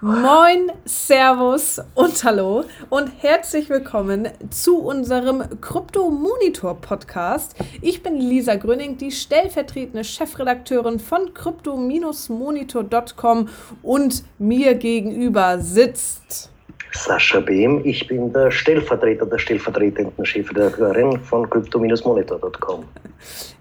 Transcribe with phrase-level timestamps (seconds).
[0.00, 7.56] Moin, Servus und Hallo und herzlich willkommen zu unserem Krypto Monitor Podcast.
[7.82, 13.48] Ich bin Lisa Gröning, die stellvertretende Chefredakteurin von crypto-monitor.com
[13.82, 16.52] und mir gegenüber sitzt
[16.92, 22.84] Sascha Behm, ich bin der Stellvertreter der stellvertretenden Chefredakteurin von crypto-monitor.com.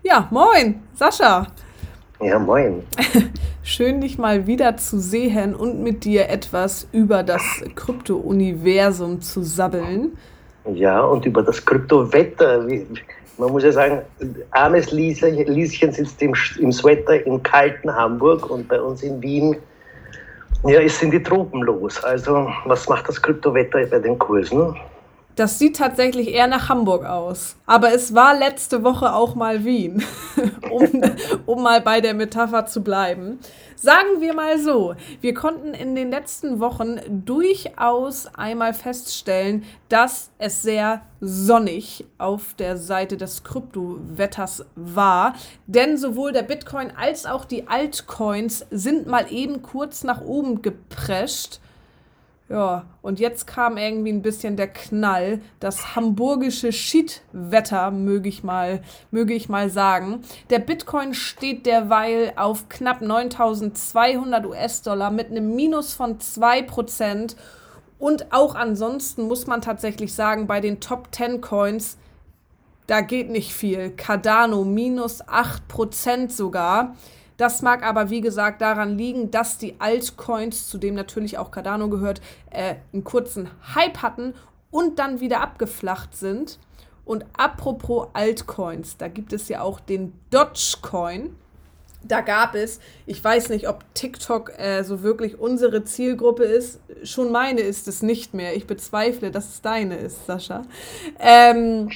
[0.03, 1.47] Ja, moin, Sascha.
[2.19, 2.83] Ja, moin.
[3.63, 10.17] Schön, dich mal wieder zu sehen und mit dir etwas über das Krypto-Universum zu sabbeln.
[10.73, 12.65] Ja, und über das Kryptowetter.
[13.37, 14.01] Man muss ja sagen,
[14.51, 19.55] armes Lieschen sitzt im, im Sweater im kalten Hamburg und bei uns in Wien
[20.65, 22.03] ja, es sind die Tropen los.
[22.03, 24.75] Also, was macht das Kryptowetter bei den Kursen?
[25.37, 27.57] Das sieht tatsächlich eher nach Hamburg aus.
[27.67, 30.03] Aber es war letzte Woche auch mal Wien,
[30.71, 31.03] um,
[31.45, 33.37] um mal bei der Metapher zu bleiben.
[33.75, 40.63] Sagen wir mal so, wir konnten in den letzten Wochen durchaus einmal feststellen, dass es
[40.63, 45.35] sehr sonnig auf der Seite des Kryptowetters war.
[45.67, 51.59] Denn sowohl der Bitcoin als auch die Altcoins sind mal eben kurz nach oben geprescht.
[52.49, 55.41] Ja, und jetzt kam irgendwie ein bisschen der Knall.
[55.59, 58.81] Das hamburgische Schiedwetter, möge ich mal,
[59.11, 60.21] möge ich mal sagen.
[60.49, 67.35] Der Bitcoin steht derweil auf knapp 9200 US-Dollar mit einem Minus von 2%.
[67.99, 71.97] Und auch ansonsten muss man tatsächlich sagen, bei den Top 10 Coins,
[72.85, 73.89] da geht nicht viel.
[73.89, 76.95] Cardano minus 8% sogar.
[77.37, 81.87] Das mag aber, wie gesagt, daran liegen, dass die Altcoins, zu dem natürlich auch Cardano
[81.87, 84.33] gehört, äh, einen kurzen Hype hatten
[84.71, 86.59] und dann wieder abgeflacht sind.
[87.05, 91.35] Und apropos Altcoins, da gibt es ja auch den Dogecoin.
[92.03, 96.79] Da gab es, ich weiß nicht, ob TikTok äh, so wirklich unsere Zielgruppe ist.
[97.03, 98.55] Schon meine ist es nicht mehr.
[98.55, 100.63] Ich bezweifle, dass es deine ist, Sascha.
[101.19, 101.89] Ähm,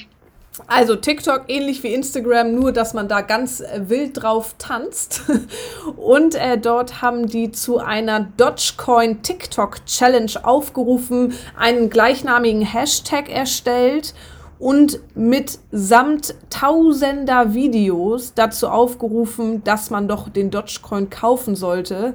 [0.66, 5.22] also TikTok ähnlich wie Instagram, nur dass man da ganz äh, wild drauf tanzt.
[5.96, 14.14] Und äh, dort haben die zu einer Dogecoin TikTok Challenge aufgerufen, einen gleichnamigen Hashtag erstellt
[14.58, 22.14] und mit samt tausender Videos dazu aufgerufen, dass man doch den Dogecoin kaufen sollte.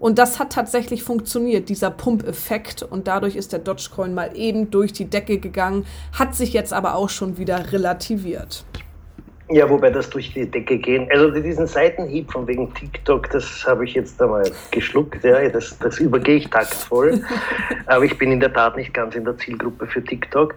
[0.00, 2.82] Und das hat tatsächlich funktioniert, dieser Pumpeffekt.
[2.82, 5.86] Und dadurch ist der Dogecoin mal eben durch die Decke gegangen,
[6.18, 8.64] hat sich jetzt aber auch schon wieder relativiert.
[9.50, 13.84] Ja, wobei das durch die Decke gehen, also diesen Seitenhieb von wegen TikTok, das habe
[13.84, 17.20] ich jetzt einmal geschluckt, ja, das, das übergehe ich taktvoll.
[17.86, 20.54] aber ich bin in der Tat nicht ganz in der Zielgruppe für TikTok.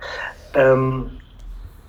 [0.54, 1.10] Ähm,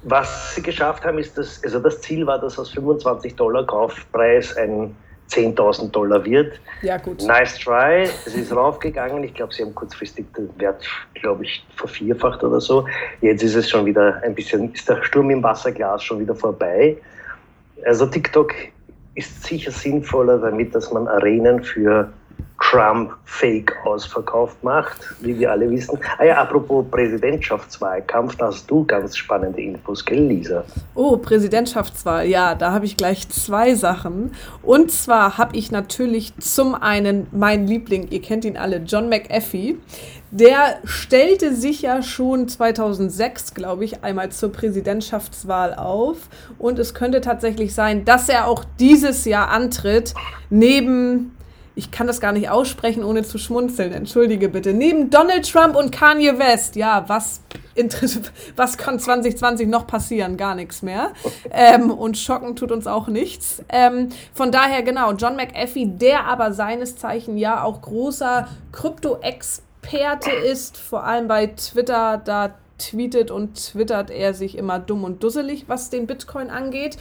[0.03, 4.57] was sie geschafft haben, ist, dass, also das Ziel war, dass aus 25 Dollar Kaufpreis
[4.57, 4.97] ein
[5.31, 6.61] 10.000 Dollar wird.
[6.83, 7.23] Ja, gut.
[7.23, 8.03] Nice try.
[8.03, 9.25] Es ist raufgegangen.
[9.25, 12.87] Ich glaube, sie haben kurzfristig den Wert, glaube ich, vervierfacht oder so.
[13.21, 16.97] Jetzt ist es schon wieder ein bisschen, ist der Sturm im Wasserglas schon wieder vorbei.
[17.85, 18.53] Also TikTok
[19.15, 22.13] ist sicher sinnvoller damit, dass man Arenen für
[22.75, 25.99] Trump Fake ausverkauft macht, wie wir alle wissen.
[26.19, 30.65] Ah ja, apropos Präsidentschaftswahlkampf, da hast du ganz spannende Infos, gell, Lisa?
[30.95, 34.33] Oh, Präsidentschaftswahl, ja, da habe ich gleich zwei Sachen.
[34.63, 39.77] Und zwar habe ich natürlich zum einen meinen Liebling, ihr kennt ihn alle, John McAfee.
[40.31, 46.29] Der stellte sich ja schon 2006, glaube ich, einmal zur Präsidentschaftswahl auf.
[46.59, 50.13] Und es könnte tatsächlich sein, dass er auch dieses Jahr antritt,
[50.51, 51.37] neben
[51.77, 53.93] ich kann das gar nicht aussprechen, ohne zu schmunzeln.
[53.93, 54.73] Entschuldige bitte.
[54.73, 57.41] Neben Donald Trump und Kanye West, ja, was,
[58.57, 60.37] was kann 2020 noch passieren?
[60.37, 61.13] Gar nichts mehr.
[61.51, 63.63] Ähm, und schocken tut uns auch nichts.
[63.69, 70.77] Ähm, von daher, genau, John McAfee, der aber seines Zeichen ja auch großer Krypto-Experte ist,
[70.77, 75.91] vor allem bei Twitter, da tweetet und twittert er sich immer dumm und dusselig, was
[75.91, 76.99] den Bitcoin angeht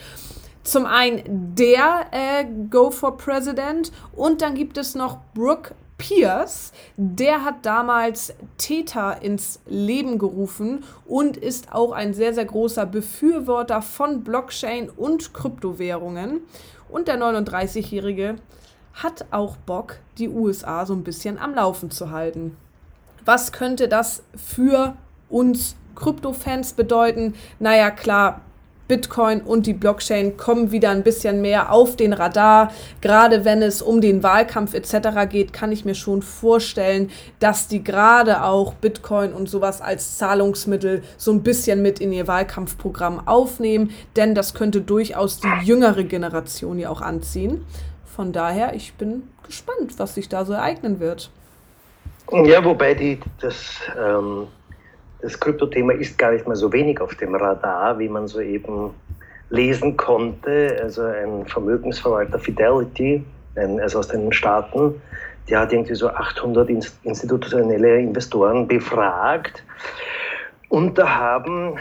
[0.63, 7.45] zum einen der äh, Go for President und dann gibt es noch Brooke Pierce, der
[7.45, 14.23] hat damals Theta ins Leben gerufen und ist auch ein sehr, sehr großer Befürworter von
[14.23, 16.41] Blockchain und Kryptowährungen.
[16.89, 18.35] Und der 39-Jährige
[18.95, 22.57] hat auch Bock, die USA so ein bisschen am Laufen zu halten.
[23.25, 24.95] Was könnte das für
[25.29, 27.33] uns Krypto-Fans bedeuten?
[27.59, 28.41] Naja, klar,
[28.93, 32.71] Bitcoin und die Blockchain kommen wieder ein bisschen mehr auf den Radar.
[33.01, 35.27] Gerade wenn es um den Wahlkampf etc.
[35.27, 37.09] geht, kann ich mir schon vorstellen,
[37.39, 42.27] dass die gerade auch Bitcoin und sowas als Zahlungsmittel so ein bisschen mit in ihr
[42.27, 47.65] Wahlkampfprogramm aufnehmen, denn das könnte durchaus die jüngere Generation ja auch anziehen.
[48.05, 51.31] Von daher, ich bin gespannt, was sich da so ereignen wird.
[52.31, 54.49] Ja, wobei die, das, ähm,
[55.23, 58.91] das Kryptothema ist gar nicht mal so wenig auf dem Radar, wie man soeben
[59.49, 60.77] lesen konnte.
[60.81, 63.23] Also ein Vermögensverwalter Fidelity,
[63.55, 65.01] ein, also aus den Staaten,
[65.49, 66.69] der hat irgendwie so 800
[67.03, 69.63] institutionelle Investoren befragt.
[70.67, 71.77] Und da haben,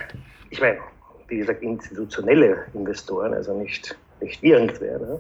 [0.50, 0.78] ich meine,
[1.26, 5.00] wie gesagt, institutionelle Investoren, also nicht, nicht irgendwer.
[5.00, 5.18] Ne?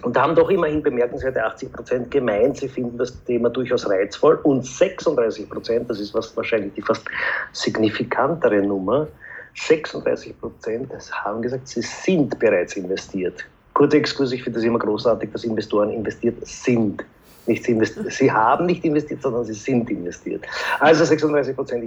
[0.00, 4.38] Und da haben doch immerhin bemerkenswerte 80 Prozent gemeint, sie finden das Thema durchaus reizvoll.
[4.42, 7.04] Und 36 Prozent, das ist was wahrscheinlich die fast
[7.52, 9.06] signifikantere Nummer,
[9.54, 13.44] 36 Prozent haben gesagt, sie sind bereits investiert.
[13.74, 17.04] Kurzer Exkurs, ich finde das immer großartig, dass Investoren investiert sind.
[17.46, 17.78] Nicht sie,
[18.08, 20.44] sie haben nicht investiert, sondern sie sind investiert.
[20.78, 21.84] Also 36 Prozent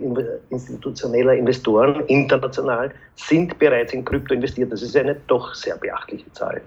[0.50, 4.72] institutioneller Investoren international sind bereits in Krypto investiert.
[4.72, 6.62] Das ist eine doch sehr beachtliche Zahl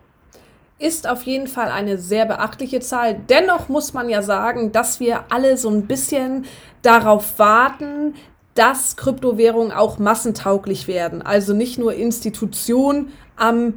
[0.79, 3.19] ist auf jeden Fall eine sehr beachtliche Zahl.
[3.29, 6.47] Dennoch muss man ja sagen, dass wir alle so ein bisschen
[6.83, 8.15] darauf warten,
[8.55, 11.23] dass Kryptowährungen auch massentauglich werden.
[11.23, 13.75] Also nicht nur Institutionen am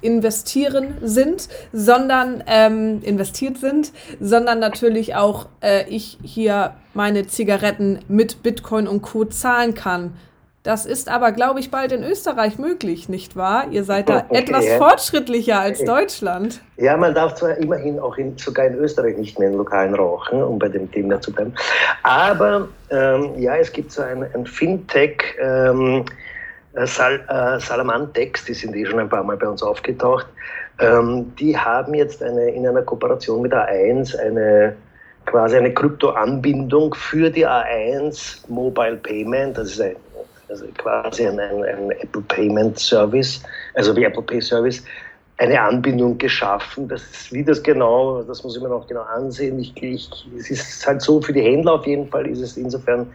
[0.00, 3.90] investieren sind, sondern ähm, investiert sind,
[4.20, 9.24] sondern natürlich auch äh, ich hier meine Zigaretten mit Bitcoin und Co.
[9.24, 10.12] zahlen kann.
[10.64, 13.66] Das ist aber, glaube ich, bald in Österreich möglich, nicht wahr?
[13.70, 14.38] Ihr seid da okay.
[14.38, 16.62] etwas fortschrittlicher als Deutschland.
[16.78, 20.42] Ja, man darf zwar immerhin auch in, sogar in Österreich nicht mehr in Lokalen rauchen,
[20.42, 21.52] um bei dem Thema zu bleiben.
[22.02, 26.06] Aber ähm, ja, es gibt so ein, ein Fintech, ähm,
[26.72, 30.26] äh, Sal, äh, Salamantex, die sind eh schon ein paar Mal bei uns aufgetaucht,
[30.80, 34.74] ähm, die haben jetzt eine, in einer Kooperation mit A1 eine
[35.26, 39.96] quasi eine Krypto-Anbindung für die A1 Mobile Payment, das ist ein,
[40.54, 43.42] also quasi ein, ein, ein Apple Payment Service,
[43.74, 44.84] also wie Apple Pay Service,
[45.38, 46.86] eine Anbindung geschaffen.
[46.86, 49.58] Das ist, wie das genau, das muss ich mir noch genau ansehen.
[49.58, 50.08] Ich, ich,
[50.38, 53.10] es ist halt so, für die Händler auf jeden Fall ist es insofern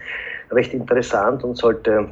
[0.52, 2.10] recht interessant und sollte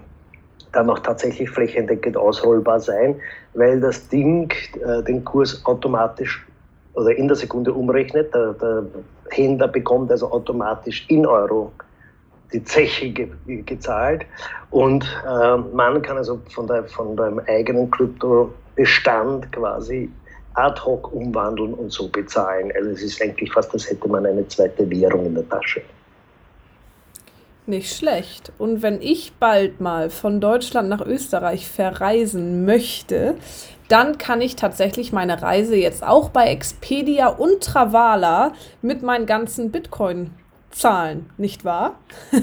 [0.71, 3.15] dann auch tatsächlich flächendeckend ausrollbar sein,
[3.53, 4.53] weil das Ding
[4.85, 6.45] äh, den Kurs automatisch
[6.93, 8.33] oder in der Sekunde umrechnet.
[8.33, 8.85] Der, der
[9.31, 11.73] Händler bekommt also automatisch in Euro
[12.53, 13.29] die Zeche ge
[13.65, 14.25] gezahlt
[14.71, 20.09] und äh, man kann also von, der, von dem eigenen Kryptobestand quasi
[20.53, 22.71] ad hoc umwandeln und so bezahlen.
[22.75, 25.81] Also es ist eigentlich fast, als hätte man eine zweite Währung in der Tasche.
[27.67, 28.51] Nicht schlecht.
[28.57, 33.35] Und wenn ich bald mal von Deutschland nach Österreich verreisen möchte,
[33.89, 39.71] dann kann ich tatsächlich meine Reise jetzt auch bei Expedia und Travala mit meinen ganzen
[39.71, 40.31] Bitcoin
[40.71, 41.97] zahlen, nicht wahr?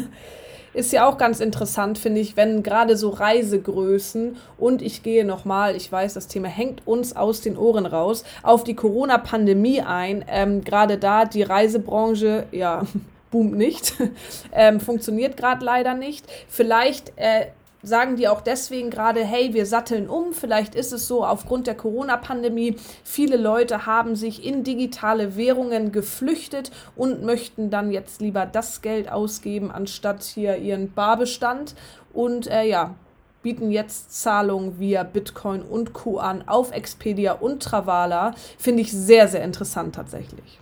[0.74, 5.76] Ist ja auch ganz interessant, finde ich, wenn gerade so Reisegrößen und ich gehe nochmal,
[5.76, 10.24] ich weiß, das Thema hängt uns aus den Ohren raus, auf die Corona-Pandemie ein.
[10.26, 12.82] Ähm, gerade da die Reisebranche, ja,
[13.30, 13.94] boomt nicht,
[14.52, 16.26] ähm, funktioniert gerade leider nicht.
[16.48, 17.46] Vielleicht äh,
[17.84, 20.32] sagen die auch deswegen gerade, hey, wir satteln um.
[20.32, 26.70] Vielleicht ist es so, aufgrund der Corona-Pandemie, viele Leute haben sich in digitale Währungen geflüchtet
[26.96, 31.74] und möchten dann jetzt lieber das Geld ausgeben, anstatt hier ihren Barbestand.
[32.12, 32.94] Und äh, ja,
[33.42, 36.18] bieten jetzt Zahlungen via Bitcoin und Co.
[36.18, 38.34] an auf Expedia und Travala.
[38.58, 40.58] Finde ich sehr, sehr interessant tatsächlich.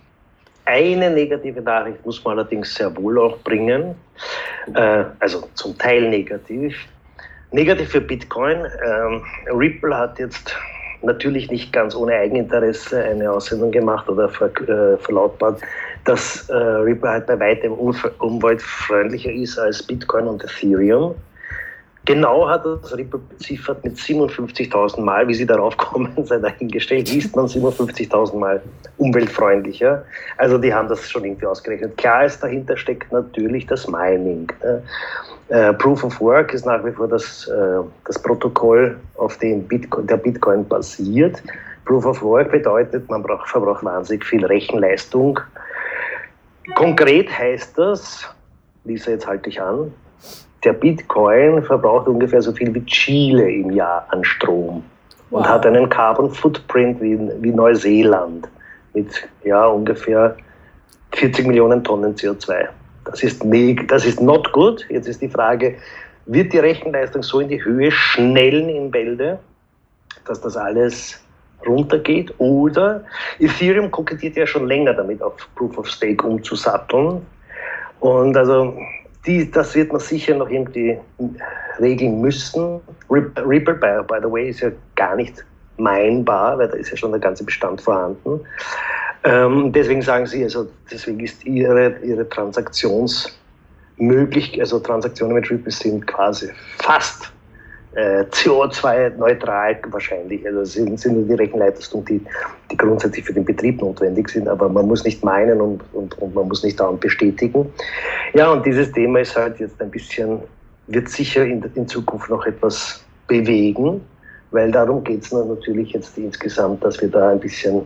[0.65, 3.95] Eine negative Nachricht muss man allerdings sehr wohl auch bringen,
[4.73, 6.87] äh, also zum Teil negativ.
[7.53, 8.65] Negativ für Bitcoin.
[8.85, 10.55] Ähm, Ripple hat jetzt
[11.03, 15.61] natürlich nicht ganz ohne Eigeninteresse eine Aussendung gemacht oder ver, äh, verlautbart,
[16.05, 21.13] dass äh, Ripple halt bei weitem umweltfreundlicher ist als Bitcoin und Ethereum.
[22.05, 27.33] Genau hat das Ripple beziffert mit 57.000 Mal, wie sie darauf kommen, sei dahingestellt, ist
[27.35, 28.61] man 57.000 Mal
[28.97, 30.03] umweltfreundlicher.
[30.37, 31.95] Also die haben das schon irgendwie ausgerechnet.
[31.97, 34.51] Klar ist, dahinter steckt natürlich das Mining.
[34.61, 34.83] Ne?
[35.47, 40.07] Äh, Proof of Work ist nach wie vor das, äh, das Protokoll, auf dem Bitcoin,
[40.07, 41.41] der Bitcoin basiert.
[41.85, 45.39] Proof of Work bedeutet, man braucht, verbraucht wahnsinnig viel Rechenleistung.
[46.75, 48.25] Konkret heißt das,
[48.85, 49.93] Lisa, jetzt halte ich an,
[50.63, 54.83] der Bitcoin verbraucht ungefähr so viel wie Chile im Jahr an Strom
[55.29, 55.39] wow.
[55.39, 58.47] und hat einen Carbon Footprint wie, wie Neuseeland
[58.93, 60.35] mit ja, ungefähr
[61.13, 62.67] 40 Millionen Tonnen CO2.
[63.05, 63.43] Das ist,
[63.87, 64.85] das ist not good.
[64.89, 65.75] Jetzt ist die Frage,
[66.25, 69.39] wird die Rechenleistung so in die Höhe schnellen in Bälde,
[70.25, 71.21] dass das alles
[71.65, 72.33] runtergeht?
[72.37, 73.03] Oder
[73.39, 77.25] Ethereum kokettiert ja schon länger damit, auf Proof of Stake umzusatteln.
[77.99, 78.77] Und also
[79.25, 80.97] die, das wird man sicher noch irgendwie
[81.79, 82.79] regeln müssen.
[83.09, 85.43] Ripple, by, by the way, ist ja gar nicht
[85.77, 88.39] meinbar, weil da ist ja schon der ganze Bestand vorhanden.
[89.23, 96.05] Ähm, deswegen sagen sie, also deswegen ist ihre, ihre Transaktionsmöglichkeit, also Transaktionen mit Ripple sind
[96.05, 96.49] quasi
[96.79, 97.32] fast
[97.95, 100.45] äh, CO2-neutral wahrscheinlich.
[100.45, 102.21] Also es sind, sind nur die Rechenleistungen, die,
[102.71, 106.35] die grundsätzlich für den Betrieb notwendig sind, aber man muss nicht meinen und, und, und
[106.35, 107.71] man muss nicht dauernd bestätigen.
[108.33, 110.39] Ja, und dieses Thema ist halt jetzt ein bisschen,
[110.87, 114.01] wird sicher in, in Zukunft noch etwas bewegen,
[114.51, 117.81] weil darum geht es natürlich jetzt insgesamt, dass wir da ein bisschen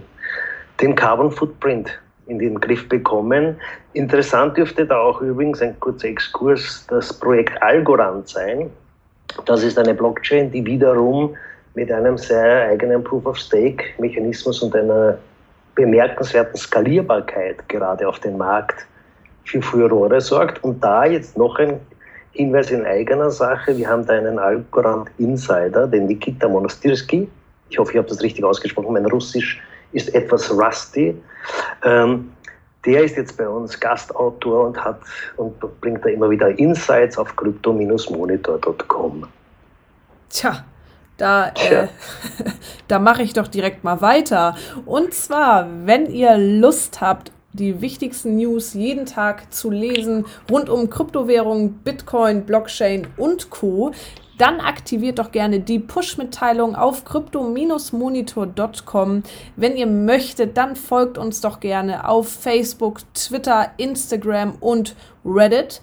[0.81, 3.55] den Carbon Footprint in den Griff bekommen.
[3.93, 8.69] Interessant dürfte da auch übrigens ein kurzer Exkurs das Projekt Algorand sein.
[9.45, 11.35] Das ist eine Blockchain, die wiederum
[11.73, 15.17] mit einem sehr eigenen Proof-of-Stake-Mechanismus und einer
[15.75, 18.85] bemerkenswerten Skalierbarkeit gerade auf den Markt
[19.45, 20.63] für Furore sorgt.
[20.63, 21.79] Und da jetzt noch ein
[22.31, 23.77] Hinweis in eigener Sache.
[23.77, 27.27] Wir haben da einen Algorand Insider, den Nikita Monastirski.
[27.69, 28.93] Ich hoffe, ich habe das richtig ausgesprochen.
[28.93, 31.15] Mein Russisch ist etwas rusty.
[31.83, 32.31] Ähm,
[32.87, 34.99] der ist jetzt bei uns Gastautor und hat
[35.35, 39.27] und bringt da immer wieder Insights auf crypto-monitor.com.
[40.29, 40.65] Tja,
[41.17, 41.87] da, äh,
[42.87, 44.55] da mache ich doch direkt mal weiter.
[44.85, 50.89] Und zwar, wenn ihr Lust habt, die wichtigsten News jeden Tag zu lesen rund um
[50.89, 53.91] Kryptowährungen, Bitcoin, Blockchain und Co.,
[54.37, 59.23] dann aktiviert doch gerne die Push-Mitteilung auf crypto-monitor.com.
[59.55, 65.81] Wenn ihr möchtet, dann folgt uns doch gerne auf Facebook, Twitter, Instagram und Reddit.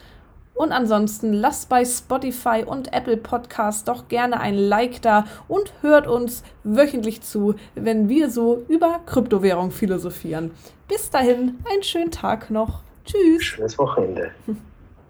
[0.55, 6.07] Und ansonsten lasst bei Spotify und Apple Podcasts doch gerne ein Like da und hört
[6.07, 10.53] uns wöchentlich zu, wenn wir so über Kryptowährung philosophieren.
[10.87, 12.83] Bis dahin, einen schönen Tag noch.
[13.05, 13.43] Tschüss.
[13.43, 14.31] Schönes Wochenende.